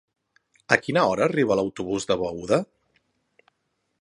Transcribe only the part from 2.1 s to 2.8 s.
de Beuda?